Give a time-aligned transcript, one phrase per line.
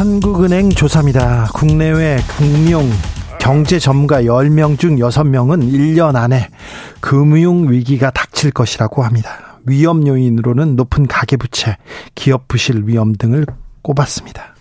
[0.00, 1.50] 한국은행 조사입니다.
[1.52, 2.88] 국내외 금융
[3.38, 6.48] 경제 전문가 10명 중 6명은 1년 안에
[7.00, 9.58] 금융 위기가 닥칠 것이라고 합니다.
[9.66, 11.76] 위험 요인으로는 높은 가계부채,
[12.14, 13.44] 기업 부실 위험 등을
[13.82, 14.54] 꼽았습니다.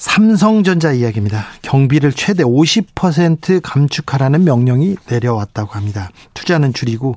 [0.00, 1.44] 삼성전자 이야기입니다.
[1.60, 6.10] 경비를 최대 50% 감축하라는 명령이 내려왔다고 합니다.
[6.32, 7.16] 투자는 줄이고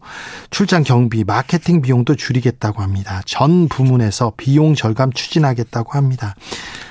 [0.52, 3.22] 출장 경비, 마케팅 비용도 줄이겠다고 합니다.
[3.25, 6.36] 전 부문에서 비용 절감 추진하겠다고 합니다.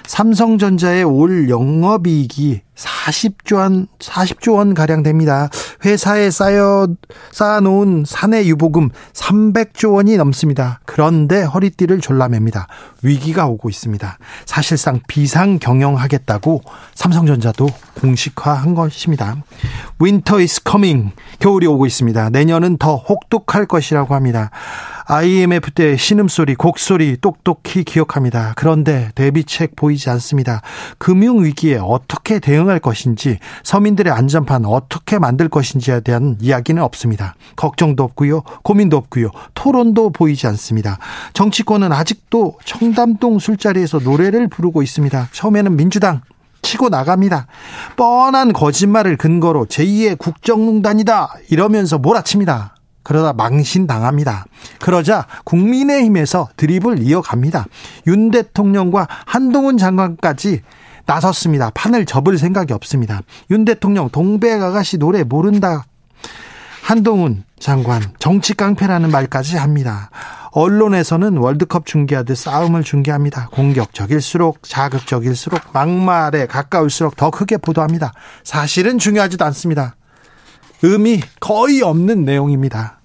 [0.06, 5.48] 삼성전자의 올 영업이익이 40조 원, 40조 원 가량 됩니다.
[5.84, 6.89] 회사에 쌓여
[7.31, 10.80] 쌓아놓은 사내 유보금 300조 원이 넘습니다.
[10.84, 12.67] 그런데 허리띠를 졸라맵니다.
[13.03, 14.19] 위기가 오고 있습니다.
[14.47, 16.62] 사실상 비상 경영하겠다고
[16.95, 17.69] 삼성전자도
[18.00, 19.36] 공식화한 것입니다.
[20.00, 21.12] Winter is coming.
[21.39, 22.30] 겨울이 오고 있습니다.
[22.30, 24.50] 내년은 더 혹독할 것이라고 합니다.
[25.06, 28.53] IMF 때 신음소리, 곡소리 똑똑히 기억합니다.
[28.56, 30.62] 그런데 대비책 보이지 않습니다.
[30.98, 37.34] 금융위기에 어떻게 대응할 것인지, 서민들의 안전판 어떻게 만들 것인지에 대한 이야기는 없습니다.
[37.56, 38.42] 걱정도 없고요.
[38.62, 39.30] 고민도 없고요.
[39.55, 40.98] 토론도 보이지 않습니다.
[41.33, 45.28] 정치권은 아직도 청담동 술자리에서 노래를 부르고 있습니다.
[45.33, 46.20] 처음에는 민주당,
[46.62, 47.47] 치고 나갑니다.
[47.97, 52.72] 뻔한 거짓말을 근거로 제2의 국정농단이다 이러면서 몰아칩니다.
[53.03, 54.47] 그러다 망신당합니다.
[54.81, 57.67] 그러자 국민의힘에서 드립을 이어갑니다.
[58.06, 60.62] 윤 대통령과 한동훈 장관까지
[61.06, 61.70] 나섰습니다.
[61.70, 63.20] 판을 접을 생각이 없습니다.
[63.51, 65.85] 윤 대통령 동백 아가씨 노래 모른다.
[66.83, 70.11] 한동훈 장관 정치 깡패라는 말까지 합니다.
[70.51, 73.48] 언론에서는 월드컵 중계하듯 싸움을 중계합니다.
[73.52, 78.13] 공격적일수록 자극적일수록 막말에 가까울수록 더 크게 보도합니다.
[78.45, 79.96] 사실은 중요하지도 않습니다.
[80.83, 82.98] 의미 거의 없는 내용입니다.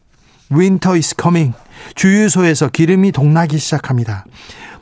[0.52, 1.54] Winter is coming.
[1.96, 4.26] 주유소에서 기름이 동나기 시작합니다.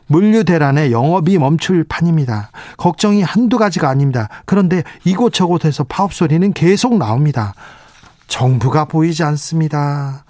[0.08, 2.52] 물류 대란의 영업이 멈출 판입니다.
[2.78, 4.30] 걱정이 한두 가지가 아닙니다.
[4.46, 7.54] 그런데 이곳저곳에서 파업 소리는 계속 나옵니다.
[8.28, 10.24] 정부가 보이지 않습니다.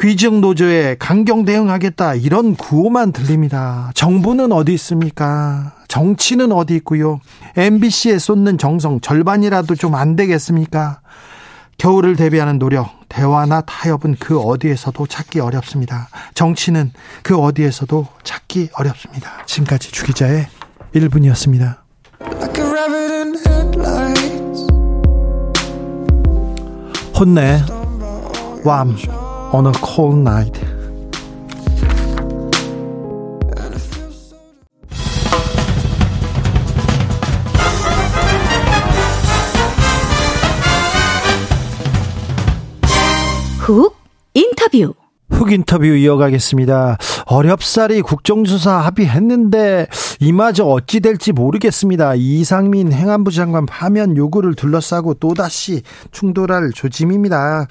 [0.00, 3.90] 귀중 노조에 강경 대응하겠다 이런 구호만 들립니다.
[3.94, 5.72] 정부는 어디 있습니까?
[5.88, 7.20] 정치는 어디 있고요?
[7.56, 11.00] MBC에 쏟는 정성 절반이라도 좀 안 되겠습니까?
[11.78, 16.08] 겨울을 대비하는 노력, 대화나 타협은 그 어디에서도 찾기 어렵습니다.
[16.34, 19.46] 정치는 그 어디에서도 찾기 어렵습니다.
[19.46, 20.48] 지금까지 주기자의
[20.92, 21.78] 1분이었습니다.
[27.18, 27.60] 혼내,
[28.64, 28.96] 왬,
[29.52, 30.77] on a cold night.
[43.68, 43.94] 훅
[44.32, 44.94] 인터뷰
[45.28, 46.96] 훅 인터뷰 이어가겠습니다.
[47.26, 49.88] 어렵사리 국정조사 합의했는데
[50.20, 52.14] 이마저 어찌 될지 모르겠습니다.
[52.14, 57.66] 이상민 행안부 장관 파면 요구를 둘러싸고 또다시 충돌할 조짐입니다.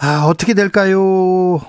[0.00, 1.60] 아, 어떻게 될까요?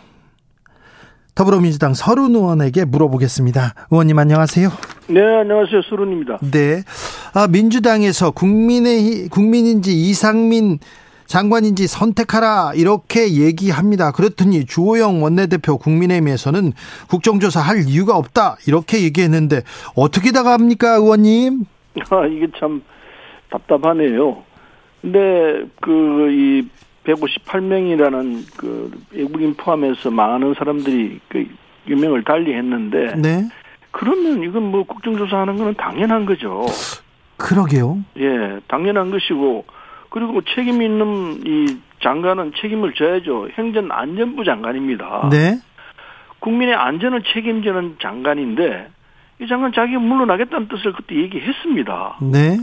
[1.35, 3.73] 더불어민주당 서른 의원에게 물어보겠습니다.
[3.91, 4.69] 의원님 안녕하세요.
[5.09, 5.81] 네, 안녕하세요.
[5.89, 6.39] 서른입니다.
[6.51, 6.83] 네.
[7.33, 10.79] 아, 민주당에서 국민의 국민인지 이상민
[11.25, 14.11] 장관인지 선택하라 이렇게 얘기합니다.
[14.11, 16.73] 그렇더니 주호영 원내대표 국민의힘에서는
[17.09, 19.61] 국정조사 할 이유가 없다 이렇게 얘기했는데
[19.95, 21.65] 어떻게 다갑니까 의원님?
[22.09, 22.83] 아 이게 참
[23.49, 24.43] 답답하네요.
[25.01, 26.67] 근데 그 이
[27.05, 31.45] 158명이라는 그 외국인 포함해서 많은 사람들이 그
[31.87, 33.47] 유명을 달리했는데 네.
[33.91, 36.65] 그러면 이건 뭐 국정조사하는 거는 당연한 거죠.
[37.37, 37.99] 그러게요.
[38.17, 39.65] 예, 당연한 것이고
[40.15, 43.49] 그리고 책임 있는 이 장관은 책임을 져야죠.
[43.57, 45.27] 행정안전부 장관입니다.
[45.29, 45.59] 네.
[46.39, 48.87] 국민의 안전을 책임지는 장관인데
[49.41, 52.19] 이 장관 자기가 물러나겠다는 뜻을 그때 얘기했습니다.
[52.31, 52.57] 네.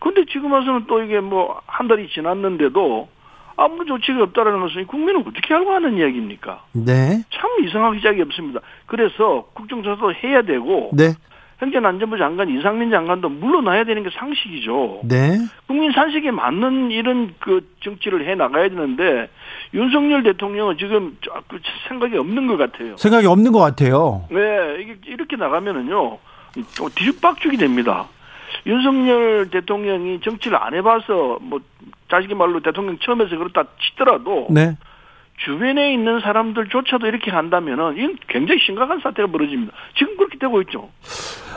[0.00, 3.08] 근데 지금 와서는 또 이게 뭐 한 달이 지났는데도
[3.56, 6.64] 아무런 조치가 없다라는 것은 국민은 어떻게 알고 하는 이야기입니까?
[6.72, 7.24] 네.
[7.30, 8.60] 참 이상하기 짝이 없습니다.
[8.84, 11.14] 그래서 국정조사도 해야 되고 네.
[11.60, 15.00] 행정안전부 장관 이상민 장관도 물러나야 되는 게 상식이죠.
[15.04, 15.38] 네.
[15.66, 19.28] 국민 산식에 맞는 이런 그 정치를 해 나가야 되는데
[19.74, 21.16] 윤석열 대통령은 지금
[21.48, 21.58] 그
[21.88, 22.96] 생각이 없는 것 같아요.
[22.96, 24.24] 생각이 없는 것 같아요.
[24.30, 26.18] 네, 이게 이렇게 나가면은요
[26.76, 28.06] 또 뒤죽박죽이 됩니다.
[28.66, 31.60] 윤석열 대통령이 정치를 안 해봐서 뭐
[32.08, 34.76] 자식이 말로 대통령 처음에서 그렇다 치더라도 네.
[35.44, 39.72] 주변에 있는 사람들조차도 이렇게 한다면은 이건 굉장히 심각한 사태가 벌어집니다.
[39.96, 40.90] 지금 그렇게 되고 있죠.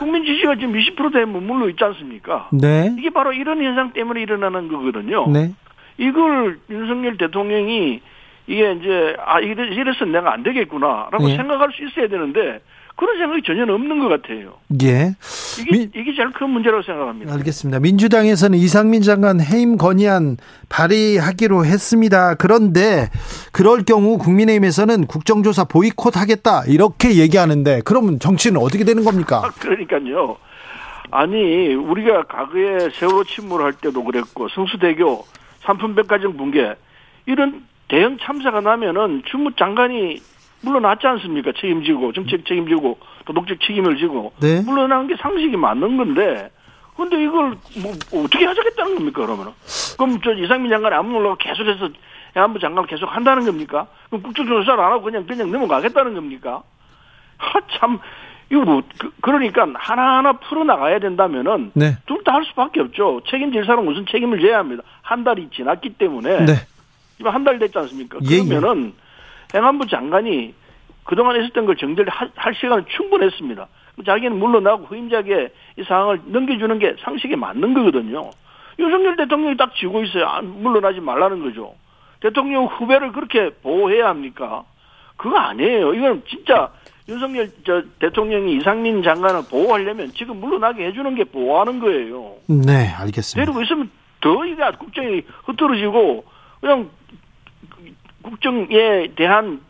[0.02, 2.50] 국민 지지가 지금 20%대에 머물러 있지 않습니까?
[2.52, 2.92] 네.
[2.98, 5.30] 이게 바로 이런 현상 때문에 일어나는 거거든요.
[5.30, 5.52] 네.
[6.00, 8.02] 이걸 윤석열 대통령이
[8.48, 11.36] 이게 이제 아 이래 이래서 내가 안 되겠구나라고 네.
[11.38, 12.62] 생각할 수 있어야 되는데
[12.96, 14.54] 그런 생각이 전혀 없는 것 같아요.
[14.84, 15.16] 예.
[15.60, 17.34] 이게 미- 이게 제일 큰 문제라고 생각합니다.
[17.34, 17.80] 알겠습니다.
[17.80, 20.38] 민주당에서는 이상민 장관 해임 건의안
[20.70, 22.36] 발의하기로 했습니다.
[22.36, 23.10] 그런데
[23.52, 29.42] 그럴 경우 국민의힘에서는 국정조사 보이콧 하겠다 이렇게 얘기하는데 그러면 정치는 어떻게 되는 겁니까?
[29.46, 30.38] 아, 그러니까요.
[31.10, 35.26] 아니 우리가 과거에 세월호 침몰할 때도 그랬고 성수대교
[35.66, 36.76] 삼품백화점 붕괴
[37.26, 40.22] 이런 대형 참사가 나면은 주무 장관이
[40.62, 41.52] 물러났지 않습니까?
[41.60, 44.62] 책임지고 정책 책임지고 도덕적 책임을 지고 네.
[44.62, 46.52] 물러나는 게 상식이 맞는 건데
[46.96, 47.92] 근데 이걸 뭐
[48.24, 49.52] 어떻게 하자겠다는 겁니까 그러면은
[49.98, 51.90] 그럼 저 이상민 장관이 안 물러가고 계속해서
[52.36, 53.88] 해안부 장관 계속 한다는 겁니까?
[54.10, 56.62] 그럼 국정조사를 안 하고 그냥 그냥 넘어가겠다는 겁니까?
[57.38, 58.00] 하참
[58.52, 61.98] 이거 뭐 그, 그러니까 하나하나 풀어 나가야 된다면은 네.
[62.06, 63.22] 둘다 할 수밖에 없죠.
[63.30, 64.84] 책임질 사람 무슨 책임을 져야 합니다.
[65.02, 66.54] 한 달이 지났기 때문에 네.
[67.18, 68.18] 지금 한 달 됐지 않습니까?
[68.30, 68.44] 예, 예.
[68.44, 68.94] 그러면은
[69.54, 70.54] 행안부 장관이
[71.04, 73.68] 그동안 있었던 걸 정리를 할, 할 시간은 충분했습니다.
[74.06, 78.30] 자기는 물러나고 후임자에게 이 상황을 넘겨주는 게 상식에 맞는 거거든요.
[78.80, 80.26] 윤석열 대통령이 딱 쥐고 있어요.
[80.28, 81.76] 안- 물러나지 말라는 거죠.
[82.22, 84.64] 대통령 후배를 그렇게 보호해야 합니까?
[85.18, 85.94] 그거 아니에요.
[85.94, 86.70] 이건 진짜
[87.10, 92.36] 윤석열 저 대통령이 이상민 장관을 보호하려면 지금 물러나게 해주는 게 보호하는 거예요.
[92.48, 93.46] 네, 알겠습니다.
[93.46, 93.90] 데리고 있으면
[94.22, 96.24] 더 이게 국정이 흐트러지고
[96.62, 96.90] 그냥
[98.24, 99.62] 국정에 대한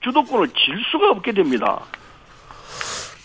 [0.00, 1.80] 주도권을 질 수가 없게 됩니다.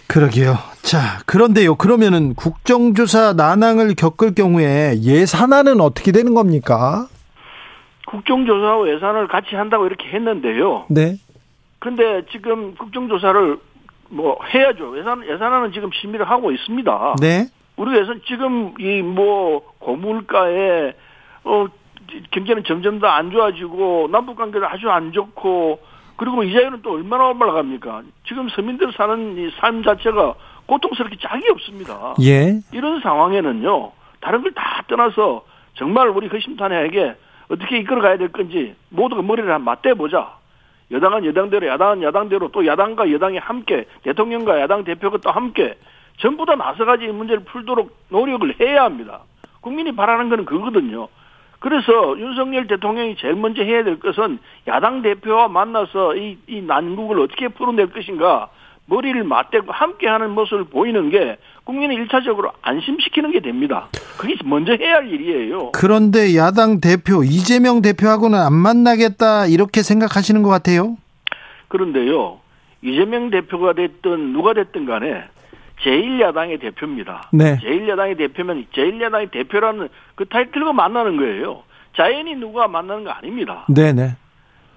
[0.07, 0.55] 그러게요.
[0.81, 1.75] 자, 그런데요.
[1.75, 7.07] 그러면은 국정조사 난항을 겪을 경우에 예산안은 어떻게 되는 겁니까?
[8.07, 10.85] 국정조사와 예산을 같이 한다고 이렇게 했는데요.
[10.89, 11.15] 네.
[11.79, 13.57] 근데 지금 국정조사를
[14.09, 14.97] 뭐 해야죠.
[14.99, 17.15] 예산 예산안은 지금 심의를 하고 있습니다.
[17.21, 17.47] 네.
[17.77, 20.93] 우리 예산 지금 이 뭐 고물가에
[21.45, 21.65] 어
[22.31, 25.79] 경제는 점점 더 안 좋아지고 남북 관계도 아주 안 좋고
[26.17, 28.03] 그리고 이자율은 또 얼마나 올라갑니까?
[28.27, 30.35] 지금 서민들 사는 이 삶 자체가
[30.67, 32.13] 고통스럽게 짝이 없습니다.
[32.21, 32.59] 예.
[32.71, 33.91] 이런 상황에는요,
[34.21, 35.43] 다른 걸 다 떠나서
[35.75, 37.15] 정말 우리 허심탄회하게
[37.49, 40.35] 어떻게 이끌어가야 될 건지 모두가 머리를 한번 맞대보자.
[40.91, 45.75] 여당은 여당대로, 야당은 야당대로, 또 야당과 여당이 함께, 대통령과 야당 대표가 또 함께
[46.19, 49.21] 전부 다 나서가지 이 문제를 풀도록 노력을 해야 합니다.
[49.61, 51.07] 국민이 바라는 거는 그거거든요.
[51.61, 57.49] 그래서 윤석열 대통령이 제일 먼저 해야 될 것은 야당 대표와 만나서 이, 이 난국을 어떻게
[57.49, 58.49] 풀어낼 것인가
[58.87, 63.89] 머리를 맞대고 함께하는 모습을 보이는 게 국민을 일차적으로 안심시키는 게 됩니다.
[64.17, 65.71] 그게 먼저 해야 할 일이에요.
[65.73, 70.97] 그런데 야당 대표 이재명 대표하고는 안 만나겠다 이렇게 생각하시는 것 같아요.
[71.67, 72.39] 그런데요,
[72.81, 75.25] 이재명 대표가 됐든 누가 됐든 간에
[75.83, 77.29] 제1야당의 대표입니다.
[77.33, 77.57] 네.
[77.57, 81.63] 제1야당의 대표면 제1야당의 대표라는 그 타이틀과 만나는 거예요.
[81.95, 83.65] 자연히 누가 만나는 거 아닙니다.
[83.67, 84.15] 네네.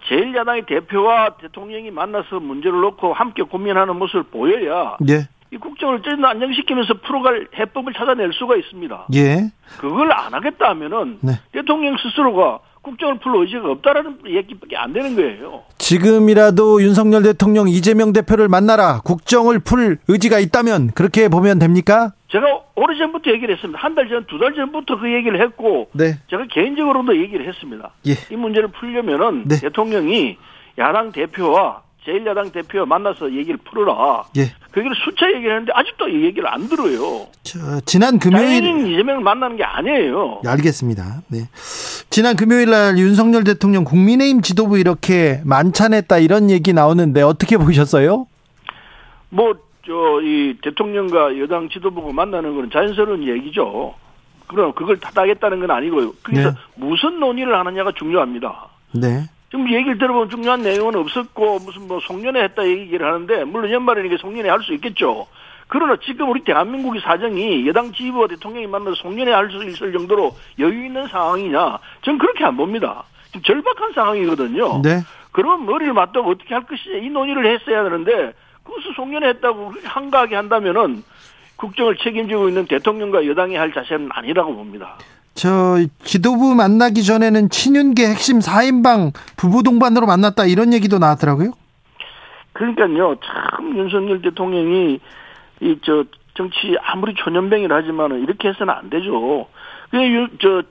[0.09, 5.29] 제1야당의 대표와 대통령이 만나서 문제를 놓고 함께 고민하는 모습을 보여야 예.
[5.51, 9.07] 이 국정을 좀 안정시키면서 풀어갈 해법을 찾아낼 수가 있습니다.
[9.15, 9.51] 예.
[9.79, 11.33] 그걸 안 하겠다 하면은 네.
[11.53, 15.63] 대통령 스스로가 국정을 풀 의지가 없다라는 얘기밖에 안 되는 거예요.
[15.85, 19.01] 지금이라도 윤석열 대통령 이재명 대표를 만나라.
[19.05, 22.13] 국정을 풀 의지가 있다면 그렇게 보면 됩니까?
[22.31, 23.79] 제가 오래전부터 얘기를 했습니다.
[23.79, 26.19] 한 달 전, 두 달 전부터 그 얘기를 했고, 네.
[26.31, 27.91] 제가 개인적으로도 얘기를 했습니다.
[28.09, 28.13] 예.
[28.31, 29.61] 이 문제를 풀려면은 네.
[29.61, 30.39] 대통령이
[30.79, 34.25] 야당 대표와 제1야당 대표와 만나서 얘기를 풀어라.
[34.37, 34.53] 예.
[34.71, 37.27] 그 얘기를 수차 얘기를 했는데 아직도 이 얘기를 안 들어요.
[37.43, 40.41] 저, 지난 금요일 자연인 이재명을 만나는 게 아니에요.
[40.45, 41.23] 네, 알겠습니다.
[41.29, 41.49] 네.
[42.11, 48.27] 지난 금요일 날 윤석열 대통령 국민의힘 지도부 이렇게 만찬했다 이런 얘기 나오는데 어떻게 보셨어요?
[49.31, 49.55] 뭐,
[49.87, 53.95] 저, 이 대통령과 여당 지도부가 만나는 건 자연스러운 얘기죠.
[54.47, 56.13] 그럼 그걸 타다하겠다는 건 아니고요.
[56.23, 56.57] 그래서 네.
[56.77, 58.69] 무슨 논의를 하느냐가 중요합니다.
[58.93, 59.25] 네.
[59.55, 64.49] 지금 얘기를 들어보면 중요한 내용은 없었고 무슨 뭐 송년회 했다 얘기를 하는데 물론 연말이니까 송년회
[64.49, 65.29] 할 수 있겠죠.
[65.69, 70.87] 그러나 지금 우리 대한민국의 사정이 여당 지휘부와 대통령이 만나서 송년회 할 수 있을 정도로 여유
[70.87, 71.79] 있는 상황이냐?
[72.03, 73.05] 전 그렇게 안 봅니다.
[73.27, 74.83] 지금 절박한 상황이거든요.
[74.83, 75.03] 네.
[75.31, 78.33] 그럼 머리를 맞다고 어떻게 할 것이냐 이 논의를 했어야 되는데
[78.65, 81.05] 그것을 송년회 했다고 한가하게 한다면은
[81.55, 84.99] 국정을 책임지고 있는 대통령과 여당이 할 자세는 아니라고 봅니다.
[85.35, 91.53] 저 지도부 만나기 전에는 친윤계 핵심 4인방 부부 동반으로 만났다 이런 얘기도 나왔더라고요.
[92.53, 95.01] 그러니까요, 참 윤석열 대통령이
[95.61, 96.05] 이 저
[96.37, 99.47] 정치 아무리 초년병이라 하지만은 이렇게 해서는 안 되죠.
[99.91, 100.63] 그냥 저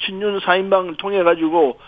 [0.00, 1.78] 친윤 사인방을 통해 가지고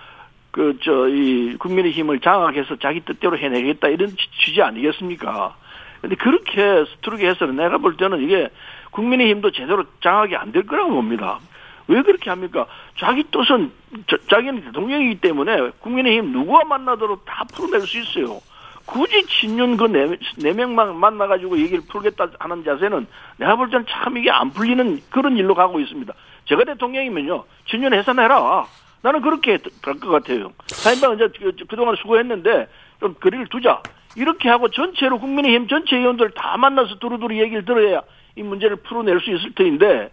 [0.50, 5.56] 그 저 이 국민의 힘을 장악해서 자기 뜻대로 해내겠다 이런 취지 아니겠습니까?
[6.00, 8.50] 근데 그렇게 스트르게 해서는 내가 볼 때는 이게
[8.92, 11.40] 국민의 힘도 제대로 장악이 안 될 거라고 봅니다.
[11.88, 12.66] 왜 그렇게 합니까?
[12.98, 13.70] 자기 뜻은
[14.06, 18.40] 저, 자기는 대통령이기 때문에 국민의힘 누구와 만나더라도 다 풀어낼 수 있어요.
[18.86, 23.06] 굳이 친윤 그네 네 명만 만나가지고 얘기를 풀겠다 하는 자세는
[23.38, 26.12] 내가 볼 때는 참 이게 안 풀리는 그런 일로 가고 있습니다.
[26.44, 28.66] 제가 대통령이면요, 친윤 해산해라.
[29.02, 30.52] 나는 그렇게 갈것 같아요.
[30.66, 32.68] 사인방은 이제 그, 그동안 수고했는데
[33.00, 33.82] 좀 거리를 두자.
[34.16, 38.02] 이렇게 하고 전체로 국민의힘 전체 의원들 다 만나서 두루두루 얘기를 들어야
[38.36, 40.10] 이 문제를 풀어낼 수 있을 터인데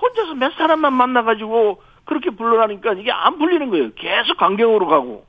[0.00, 3.90] 혼자서 몇 사람만 만나가지고 그렇게 불러라니까 이게 안 풀리는 거예요.
[3.94, 5.24] 계속 강경으로 가고.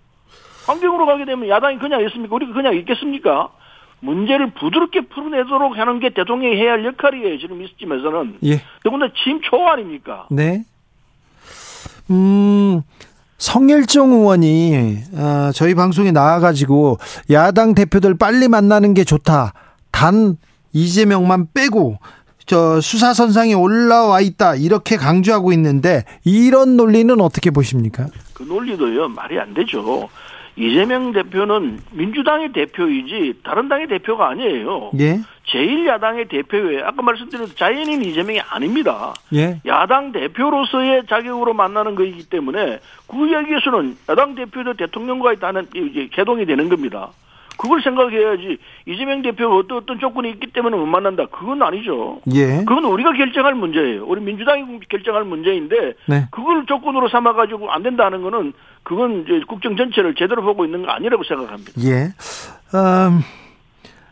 [0.66, 2.36] 강경으로 가게 되면 야당이 그냥 있습니까?
[2.36, 3.50] 우리가 그냥 있겠습니까?
[4.00, 7.38] 문제를 부드럽게 풀어내도록 하는 게 대통령이 해야 할 역할이에요.
[7.40, 8.38] 지금 이 시점에서는.
[8.46, 8.62] 예.
[8.84, 10.28] 더군다나 짐초 아닙니까?
[10.32, 10.64] 네.
[12.10, 12.82] 음,
[13.38, 16.98] 성일종 의원이 어, 저희 방송에 나와가지고
[17.32, 19.54] 야당 대표들 빨리 만나는 게 좋다.
[19.92, 20.38] 단
[20.74, 21.98] 이재명만 빼고
[22.52, 28.08] 저 수사 선상에 올라와 있다 이렇게 강조하고 있는데 이런 논리는 어떻게 보십니까?
[28.34, 30.10] 그 논리도요 말이 안 되죠.
[30.58, 34.92] 이재명 대표는 민주당의 대표이지 다른 당의 대표가 아니에요.
[35.00, 35.22] 예.
[35.48, 39.14] 제1야당의 대표에 아까 말씀드린 자연인 이재명이 아닙니다.
[39.34, 39.62] 예.
[39.66, 46.68] 야당 대표로서의 자격으로 만나는 것이기 때문에 그 이야기에서는 야당 대표도 대통령과의 다는 이제 개동이 되는
[46.68, 47.12] 겁니다.
[47.58, 51.28] 그걸 생각해야지 이재명 대표가 어떤 어떤 조건이 있기 때문에 못 만난다.
[51.28, 52.20] 그건 아니죠.
[52.34, 52.64] 예.
[52.66, 54.06] 그건 우리가 결정할 문제예요.
[54.06, 56.28] 우리 민주당이 결정할 문제인데 네.
[56.32, 58.54] 그걸 조건으로 삼아 가지고 안 된다는 거는
[58.84, 61.72] 그건 이제 국정 전체를 제대로 보고 있는 거 아니라고 생각합니다.
[61.84, 62.14] 예.
[62.74, 63.22] 음,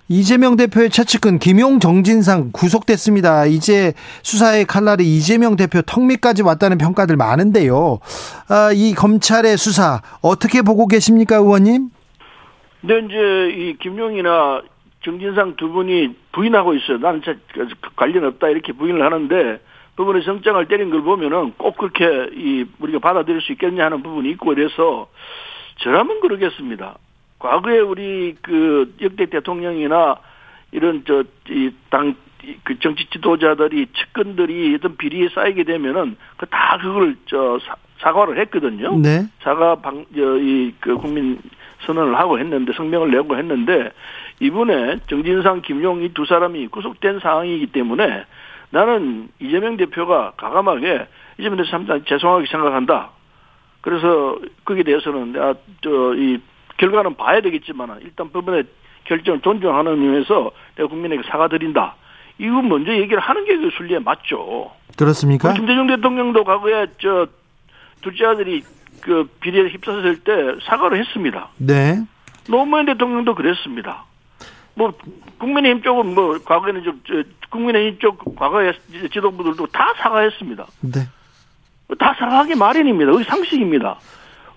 [0.09, 3.45] 이재명 대표의 최측근 김용 정진상 구속됐습니다.
[3.45, 3.93] 이제
[4.23, 7.99] 수사의 칼날이 이재명 대표 턱 밑까지 왔다는 평가들 많은데요.
[8.47, 11.89] 아, 이 검찰의 수사 어떻게 보고 계십니까, 의원님?
[12.81, 14.61] 근데 이제 이 김용이나
[15.01, 16.97] 정진상 두 분이 부인하고 있어요.
[16.97, 17.35] 나는 자,
[17.95, 19.59] 관련 없다 이렇게 부인을 하는데
[19.95, 24.47] 부분의 정장을 때린 걸 보면은 꼭 그렇게 이 우리가 받아들일 수 있겠냐 하는 부분이 있고
[24.47, 25.09] 그래서
[25.79, 26.97] 저라면 그러겠습니다.
[27.39, 30.17] 과거에 우리 그 역대 대통령이나
[30.71, 32.15] 이런 저 이 당
[32.63, 38.97] 그 정치 지도자들이 측근들이 어떤 비리에 쌓이게 되면은 그 다 그걸 저 사, 사과를 했거든요.
[38.97, 39.25] 네.
[39.41, 41.39] 사과 방 저이그 국민
[41.85, 43.91] 선언을 하고 했는데 성명을 내고 했는데
[44.39, 48.25] 이번에 정진상, 김용 이 두 사람이 구속된 상황이기 때문에
[48.71, 51.07] 나는 이재명 대표가 가감하게
[51.39, 53.09] 이재명 대표 참 죄송하게 생각한다.
[53.81, 56.39] 그래서 거기에 대해서는 내가 저이
[56.77, 58.63] 결과는 봐야 되겠지만 일단 법원의
[59.05, 61.95] 결정을 존중하는 의미에서 내가 국민에게 사과드린다.
[62.39, 64.71] 이거 먼저 얘기를 하는 게 그 순리에 맞죠.
[64.97, 65.53] 그렇습니까?
[65.53, 67.27] 김대중 대통령도 과거에 저
[68.01, 68.63] 둘째 아들이
[69.01, 70.31] 그 비리에 휩싸였을 때
[70.65, 71.49] 사과를 했습니다.
[71.57, 72.01] 네.
[72.47, 74.05] 노무현 대통령도 그랬습니다.
[74.75, 74.93] 뭐
[75.37, 78.73] 국민의힘 쪽은 뭐 과거에는 좀 저, 국민의힘 쪽 과거의
[79.11, 80.65] 지도부들도 다 사과했습니다.
[80.81, 81.07] 네.
[81.97, 83.11] 다 사과하기 마련입니다.
[83.11, 83.97] 그게 상식입니다.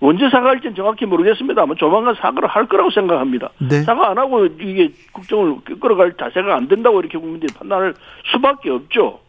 [0.05, 3.51] 언제 사과할지는 정확히 모르겠습니다만 조만간 사과를 할 거라고 생각합니다.
[3.59, 3.83] 네.
[3.83, 7.93] 사과 안 하고 이게 국정을 끌어갈 자세가 안 된다고 이렇게 국민들이 판단할
[8.33, 9.21] 수밖에 없죠.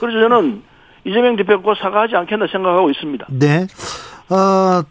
[0.00, 0.62] 그래서 저는
[1.04, 3.26] 이재명 대표가 사과하지 않겠나 생각하고 있습니다.
[3.32, 3.66] 네.
[4.30, 4.82] 어,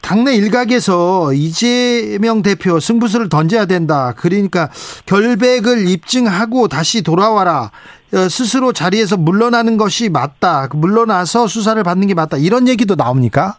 [0.00, 4.14] 당내 일각에서 이재명 대표 승부수를 던져야 된다.
[4.16, 4.70] 그러니까
[5.04, 7.70] 결백을 입증하고 다시 돌아와라.
[8.14, 10.68] 어, 스스로 자리에서 물러나는 것이 맞다.
[10.72, 12.38] 물러나서 수사를 받는 게 맞다.
[12.38, 13.56] 이런 얘기도 나옵니까?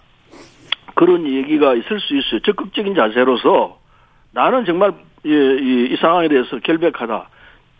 [0.99, 2.41] 그런 얘기가 있을 수 있어요.
[2.41, 3.79] 적극적인 자세로서
[4.33, 4.91] 나는 정말
[5.23, 7.29] 이, 이, 이 상황에 대해서 결백하다.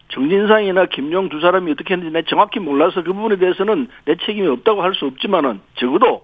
[0.07, 4.81] 정진상이나 김용 두 사람이 어떻게 했는지 내가 정확히 몰라서 그 부분에 대해서는 내 책임이 없다고
[4.81, 6.21] 할 수 없지만은 적어도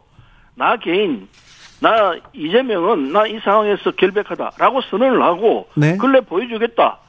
[0.56, 1.28] 나 개인
[1.82, 5.98] 나 이재명은 나 이 상황에서 결백하다라고 선언을 하고 네.
[5.98, 7.00] 근래 보여주겠다.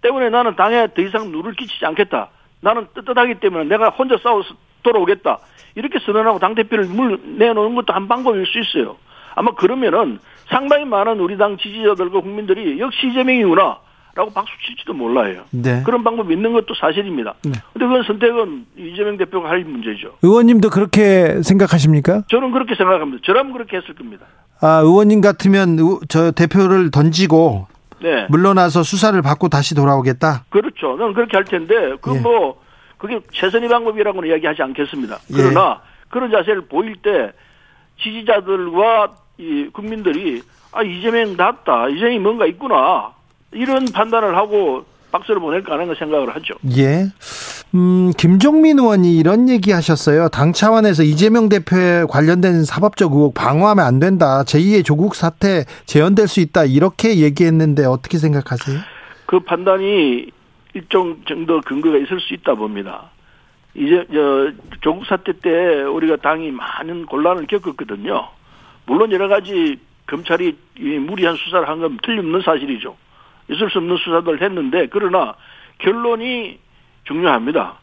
[0.00, 2.30] 때문에 나는 당에 더 이상 누를 끼치지 않겠다.
[2.62, 5.40] 나는 떳떳하기 때문에 내가 혼자 싸워서 돌아오겠다.
[5.74, 8.96] 이렇게 선언하고 당 대표를 물 내놓는 것도 한 방법일 수 있어요.
[9.36, 13.78] 아마 그러면은 상당히 많은 우리 당 지지자들과 국민들이 역시 이재명이구나.
[14.14, 15.42] 라고 박수 칠지도 몰라요.
[15.50, 15.82] 네.
[15.84, 17.34] 그런 방법이 있는 것도 사실입니다.
[17.44, 17.52] 네.
[17.74, 20.14] 근데 그건 선택은 이재명 대표가 할 문제죠.
[20.22, 22.22] 의원님도 그렇게 생각하십니까?
[22.28, 23.22] 저는 그렇게 생각합니다.
[23.26, 24.24] 저라면 그렇게 했을 겁니다.
[24.62, 27.66] 아, 의원님 같으면 의- 저 대표를 던지고
[28.00, 28.26] 네.
[28.30, 30.44] 물러나서 수사를 받고 다시 돌아오겠다.
[30.48, 30.96] 그렇죠.
[30.96, 32.20] 저는 그렇게 할 텐데, 그 예.
[32.20, 32.58] 뭐,
[32.96, 35.16] 그게 최선의 방법이라고는 이야기하지 않겠습니다.
[35.32, 35.36] 예.
[35.36, 37.32] 그러나, 그런 자세를 보일 때,
[38.02, 41.88] 지지자들과 이 국민들이, 아, 이재명 낫다.
[41.88, 43.12] 이재명이 뭔가 있구나.
[43.52, 46.54] 이런 판단을 하고 박수를 보낼까 하는 생각을 하죠.
[46.76, 47.06] 예.
[47.74, 50.28] 음, 김종민 의원이 이런 얘기 하셨어요.
[50.28, 54.42] 당 차원에서 이재명 대표에 관련된 사법적 의혹 방어하면 안 된다.
[54.44, 56.64] 제2의 조국 사태 재현될 수 있다.
[56.64, 58.78] 이렇게 얘기했는데 어떻게 생각하세요?
[59.26, 60.30] 그 판단이
[60.74, 63.10] 일정 정도 근거가 있을 수 있다 봅니다.
[63.74, 68.28] 이제 저 조국 사태 때 우리가 당이 많은 곤란을 겪었거든요.
[68.86, 72.96] 물론 여러 가지 검찰이 무리한 수사를 한 건 틀림없는 사실이죠.
[73.50, 75.34] 있을 수 없는 수사들 했는데 그러나
[75.78, 76.58] 결론이
[77.04, 77.74] 중요합니다.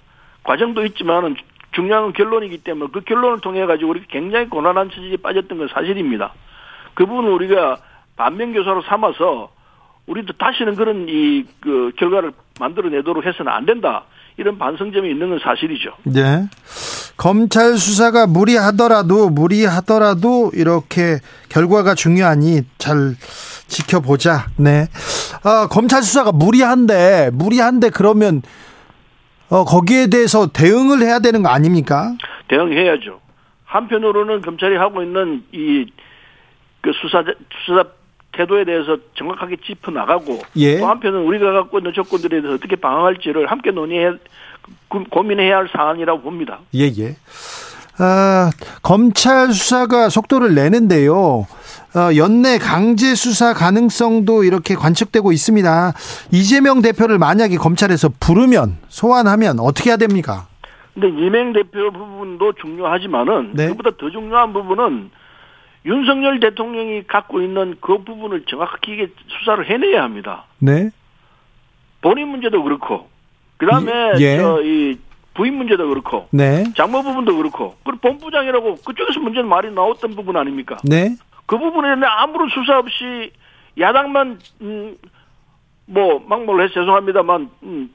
[0.44, 1.36] 과정도 있지만은
[1.72, 6.34] 중요한 결론이기 때문에 그 결론을 통해 가지고 우리 굉장히 고난한 처지에 빠졌던 건 사실입니다.
[6.94, 7.78] 그 부분을 우리가
[8.16, 9.52] 반면교사로 삼아서
[10.06, 14.04] 우리도 다시는 그런 이 그 결과를 만들어내도록 해서는 안 된다.
[14.38, 15.92] 이런 반성점이 있는 건 사실이죠.
[16.04, 16.48] 네.
[17.18, 23.16] 검찰 수사가 무리하더라도 무리하더라도 이렇게 결과가 중요하니 잘
[23.68, 24.48] 지켜보자.
[24.58, 24.88] 네.
[25.44, 28.42] 아, 검찰 수사가 무리한데 무리한데 그러면
[29.50, 32.16] 어, 거기에 대해서 대응을 해야 되는 거 아닙니까?
[32.48, 33.20] 대응해야죠.
[33.66, 35.86] 한편으로는 검찰이 하고 있는 이
[36.84, 37.24] 그 수사
[37.66, 37.86] 수사
[38.34, 40.80] 태도에 대해서 정확하게 짚어 나가고 예.
[40.80, 44.12] 또 한편은 우리가 갖고 있는 조건들에 대해서 어떻게 방어할지를 함께 논의해
[45.10, 46.60] 고민해야 할 사안이라고 봅니다.
[46.76, 47.16] 예, 예.
[48.00, 48.50] 아,
[48.82, 51.46] 검찰 수사가 속도를 내는데요.
[51.96, 55.94] 어, 연내 강제 수사 가능성도 이렇게 관측되고 있습니다.
[56.32, 60.48] 이재명 대표를 만약에 검찰에서 부르면 소환하면 어떻게 해야 됩니까?
[60.96, 63.68] 근데 이명 대표 부분도 중요하지만은 네.
[63.68, 65.12] 그보다 더 중요한 부분은
[65.86, 70.46] 윤석열 대통령이 갖고 있는 그 부분을 정확하게 수사를 해내야 합니다.
[70.60, 70.90] 네.
[72.02, 73.10] 본인 문제도 그렇고
[73.58, 74.38] 그 다음에 예.
[74.38, 74.98] 저이
[75.34, 76.64] 부인 문제도 그렇고 네.
[76.76, 80.78] 장모 부분도 그렇고 그리고 본부장이라고 그쪽에서 문제는 말이 나왔던 부분 아닙니까?
[80.84, 81.16] 네.
[81.46, 83.32] 그 부분에 대해 아무런 수사 없이
[83.80, 84.98] 야당만 음,
[85.86, 87.94] 뭐 막말로 해서 죄송합니다만 음,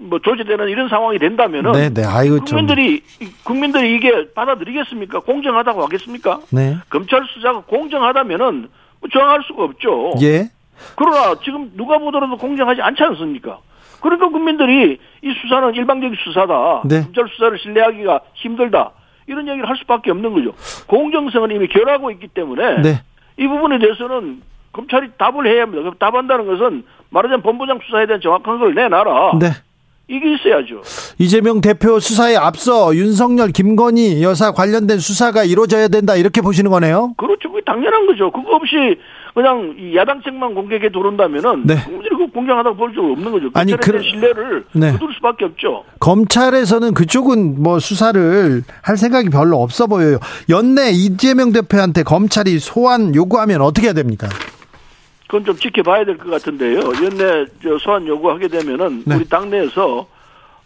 [0.00, 2.02] 뭐 조제되는 이런 상황이 된다면은 네, 네.
[2.04, 2.56] 아이고 좀.
[2.56, 3.02] 국민들이
[3.44, 5.20] 국민들이 이게 받아들이겠습니까?
[5.20, 6.40] 공정하다고 하겠습니까?
[6.50, 6.76] 네.
[6.88, 8.68] 검찰 수사가 공정하다면은
[9.00, 10.14] 뭐 저항할 수가 없죠.
[10.22, 10.48] 예.
[10.96, 13.58] 그러나 지금 누가 보더라도 공정하지 않지 않습니까?
[14.00, 16.82] 그러니까 국민들이 이 수사는 일방적인 수사다.
[16.86, 17.02] 네.
[17.02, 18.92] 검찰 수사를 신뢰하기가 힘들다.
[19.26, 20.54] 이런 얘기를 할 수밖에 없는 거죠.
[20.86, 23.02] 공정성은 이미 결하고 있기 때문에 네.
[23.36, 24.40] 이 부분에 대해서는
[24.72, 25.90] 검찰이 답을 해야 합니다.
[25.98, 29.38] 답한다는 것은 말하자면 본부장 수사에 대한 정확한 걸 내놔라.
[29.38, 29.48] 네.
[30.10, 30.82] 이게 있어야죠.
[31.18, 37.14] 이재명 대표 수사에 앞서 윤석열, 김건희 여사 관련된 수사가 이루어져야 된다 이렇게 보시는 거네요.
[37.16, 37.48] 그렇죠.
[37.50, 38.30] 그게 당연한 거죠.
[38.32, 38.74] 그거 없이
[39.32, 41.76] 그냥 이 야당책만 공개해 들어온다면은 네.
[41.84, 43.50] 국민들이 그거 공정하다고 볼 수 없는 거죠.
[43.54, 44.92] 아니, 검찰에 대한 그- 신뢰를 네.
[44.92, 45.84] 거둘 수밖에 없죠.
[46.00, 50.18] 검찰에서는 그쪽은 뭐 수사를 할 생각이 별로 없어 보여요.
[50.48, 54.28] 연내 이재명 대표한테 검찰이 소환 요구하면 어떻게 해야 됩니까?
[55.30, 56.80] 그건 좀 지켜봐야 될 것 같은데요.
[57.04, 59.14] 연내 저 소환 요구하게 되면은 네.
[59.14, 60.08] 우리 당내에서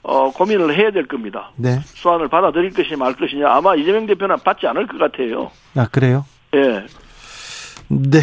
[0.02, 1.50] 어, 고민을 해야 될 겁니다.
[1.56, 1.80] 네.
[1.84, 5.50] 소환을 받아들일 것이냐 말 것이냐 아마 이재명 대표는 받지 않을 것 같아요.
[5.76, 6.24] 아, 그래요?
[6.54, 6.82] 예.
[7.88, 8.20] 네.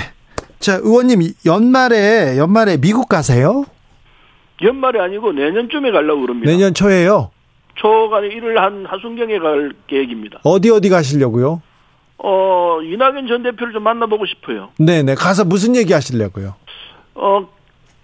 [0.60, 3.64] 자, 의원님, 연말에, 연말에 미국 가세요?
[4.64, 6.50] 연말이 아니고 내년쯤에 가려고 그럽니다.
[6.52, 7.30] 내년 초에요?
[7.76, 10.40] 초가 1월 한 하순경에 갈 계획입니다.
[10.44, 11.62] 어디 어디 가시려고요?
[12.24, 14.70] 어, 이낙연 전 대표를 좀 만나보고 싶어요.
[14.78, 15.16] 네네.
[15.16, 16.54] 가서 무슨 얘기 하시려고요?
[17.16, 17.48] 어,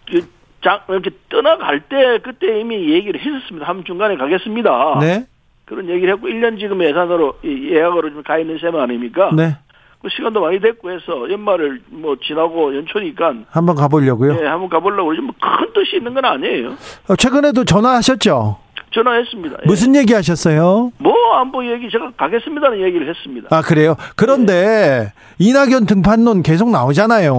[0.10, 0.28] 그,
[0.64, 3.68] 장, 이렇게 떠나갈 때 그때 이미 얘기를 했었습니다.
[3.68, 4.98] 한 중간에 가겠습니다.
[5.02, 5.26] 네?
[5.66, 9.30] 그런 얘기를 했고 1년 지금 예산으로 이 예약으로 좀 가 있는 셈 아닙니까?
[9.36, 9.58] 네.
[10.02, 14.38] 그 시간도 많이 됐고 해서 연말을 뭐 지나고 연초니까 한번 가보려고요?
[14.42, 16.76] 예, 한번 가보려고 그러지 뭐큰 뜻이 있는 건 아니에요.
[17.10, 18.58] 어, 최근에도 전화하셨죠?
[18.92, 19.58] 전화했습니다.
[19.62, 19.66] 예.
[19.66, 20.92] 무슨 얘기 하셨어요?
[20.98, 23.48] 뭐 안보 얘기 제가 가겠습니다는 얘기를 했습니다.
[23.52, 23.96] 아, 그래요?
[24.16, 27.34] 그런데 이낙연 등판론 계속 나오잖아요.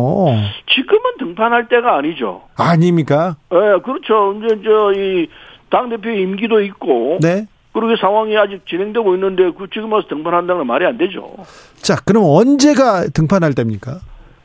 [0.74, 2.42] 지금은 등판할 때가 아니죠.
[2.56, 3.36] 아닙니까?
[3.52, 4.34] 예, 그렇죠.
[4.38, 5.28] 이제 저이
[5.70, 7.46] 당 대표 임기도 있고 네.
[7.72, 11.34] 그리고 상황이 아직 진행되고 있는데 그 지금 와서 등판한다는 건 말이 안 되죠.
[11.76, 14.00] 자, 그럼 언제가 등판할 때입니까?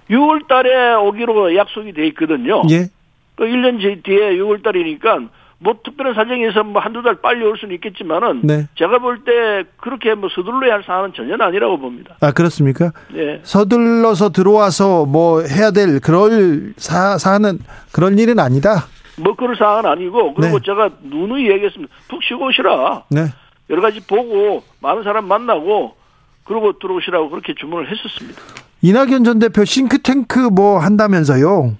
[0.09, 2.61] 6월 달에 오기로 약속이 돼 있거든요.
[2.69, 2.87] 예.
[3.35, 5.19] 그 1년 뒤에 6월 달이니까
[5.63, 8.67] 뭐 특별한 사정에서 뭐 한두 달 빨리 올 수는 있겠지만은 네.
[8.75, 12.17] 제가 볼 때 그렇게 뭐 서둘러야 할 사안은 전혀 아니라고 봅니다.
[12.19, 12.91] 아, 그렇습니까?
[13.15, 13.39] 예.
[13.43, 17.59] 서둘러서 들어와서 뭐 해야 될 그럴 사, 사안은
[17.93, 18.85] 그런 일은 아니다.
[19.17, 20.65] 뭐 그럴 사안은 아니고 그리고 네.
[20.65, 21.93] 제가 누누이 얘기했습니다.
[22.09, 23.03] 푹 쉬고 오시라.
[23.11, 23.27] 네.
[23.69, 25.95] 여러 가지 보고 많은 사람 만나고
[26.43, 28.41] 그러고 들어오시라고 그렇게 주문을 했었습니다.
[28.81, 31.73] 이낙연 전 대표 싱크탱크 뭐 한다면서요?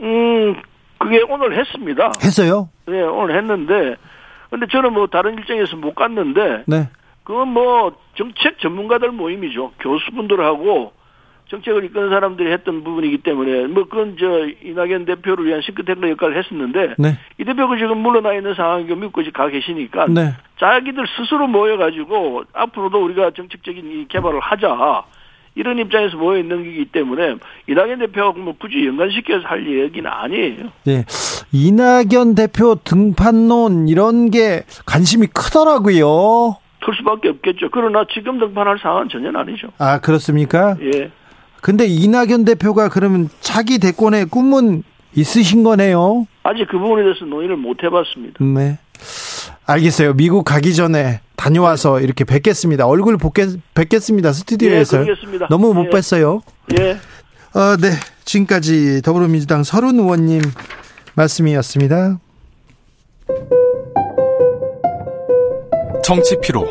[0.00, 0.56] 음,
[1.04, 2.12] 그게 오늘 했습니다.
[2.24, 2.70] 했어요?
[2.88, 3.96] 예, 오늘 했는데
[4.48, 6.88] 근데 저는 뭐 다른 일정에서 못 갔는데 네.
[7.24, 9.72] 그건 뭐 정책 전문가들 모임이죠.
[9.80, 10.92] 교수분들하고
[11.48, 16.94] 정책을 이끄는 사람들이 했던 부분이기 때문에 뭐 그건 저 이낙연 대표를 위한 싱크탱크 역할을 했었는데
[16.96, 17.18] 네.
[17.38, 20.32] 이 대표가 지금 물러나 있는 상황이고 미국까지 가 계시니까 네.
[20.58, 25.04] 자기들 스스로 모여가지고 앞으로도 우리가 정책적인 이 개발을 하자
[25.56, 27.36] 이런 입장에서 모여 있는 거기 때문에
[27.68, 30.70] 이낙연 대표하고 뭐 굳이 연관시켜서 할 얘기는 아니에요.
[30.84, 31.04] 네.
[31.52, 36.56] 이낙연 대표 등판론 이런 게 관심이 크더라고요.
[36.84, 37.70] 클 수밖에 없겠죠.
[37.72, 39.68] 그러나 지금 등판할 상황은 전혀 아니죠.
[39.78, 40.76] 아, 그렇습니까?
[40.82, 41.10] 예.
[41.62, 44.82] 근데 이낙연 대표가 그러면 차기 대권의 꿈은
[45.16, 46.26] 있으신 거네요.
[46.42, 48.44] 아직 그 부분에 대해서 논의를 못 해봤습니다.
[48.44, 48.78] 네.
[49.66, 50.14] 알겠어요.
[50.14, 52.86] 미국 가기 전에 다녀와서 이렇게 뵙겠습니다.
[52.86, 54.32] 얼굴 뵙겠, 뵙겠습니다.
[54.32, 55.06] 스튜디오에서.
[55.06, 55.14] 예.
[55.50, 55.90] 너무 못 예.
[55.90, 56.40] 뵀어요.
[56.78, 56.92] 예.
[57.52, 57.90] 어, 네.
[58.24, 60.40] 지금까지 더불어민주당 서른 의원님
[61.12, 62.18] 말씀이었습니다.
[66.02, 66.66] 정치 피로,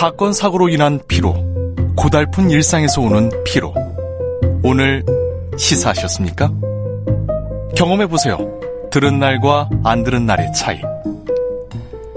[0.00, 1.34] 사건 사고로 인한 피로,
[1.96, 3.72] 고달픈 일상에서 오는 피로.
[4.64, 5.04] 오늘
[5.56, 6.50] 시사하셨습니까?
[7.76, 8.36] 경험해 보세요.
[8.90, 10.80] 들은 날과 안 들은 날의 차이.